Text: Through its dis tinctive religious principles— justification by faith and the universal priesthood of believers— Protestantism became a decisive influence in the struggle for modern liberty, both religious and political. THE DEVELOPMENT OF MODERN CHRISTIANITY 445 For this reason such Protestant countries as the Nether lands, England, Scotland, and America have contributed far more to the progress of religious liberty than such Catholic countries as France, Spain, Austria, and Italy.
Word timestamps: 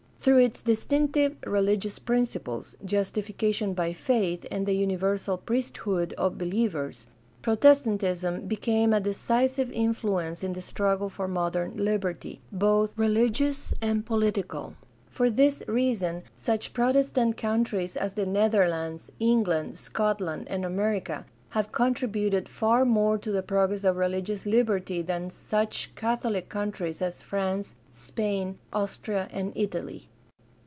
Through 0.23 0.37
its 0.37 0.61
dis 0.61 0.85
tinctive 0.85 1.35
religious 1.47 1.97
principles— 1.97 2.75
justification 2.95 3.73
by 3.73 3.91
faith 3.93 4.45
and 4.51 4.67
the 4.67 4.75
universal 4.75 5.35
priesthood 5.35 6.13
of 6.13 6.37
believers— 6.37 7.07
Protestantism 7.41 8.45
became 8.47 8.93
a 8.93 8.99
decisive 8.99 9.71
influence 9.71 10.43
in 10.43 10.53
the 10.53 10.61
struggle 10.61 11.09
for 11.09 11.27
modern 11.27 11.75
liberty, 11.75 12.39
both 12.51 12.95
religious 12.99 13.73
and 13.81 14.05
political. 14.05 14.75
THE 15.17 15.31
DEVELOPMENT 15.31 15.39
OF 15.39 15.39
MODERN 15.39 15.65
CHRISTIANITY 15.65 15.99
445 16.37 16.37
For 16.37 16.49
this 16.51 16.51
reason 16.53 16.57
such 16.61 16.73
Protestant 16.75 17.35
countries 17.37 17.97
as 17.97 18.13
the 18.13 18.27
Nether 18.27 18.67
lands, 18.67 19.11
England, 19.19 19.79
Scotland, 19.79 20.45
and 20.51 20.63
America 20.63 21.25
have 21.57 21.71
contributed 21.71 22.47
far 22.47 22.85
more 22.85 23.17
to 23.17 23.31
the 23.31 23.41
progress 23.41 23.83
of 23.83 23.95
religious 23.97 24.45
liberty 24.45 25.01
than 25.01 25.31
such 25.31 25.95
Catholic 25.95 26.47
countries 26.49 27.01
as 27.01 27.23
France, 27.23 27.73
Spain, 27.91 28.59
Austria, 28.71 29.27
and 29.31 29.51
Italy. 29.55 30.09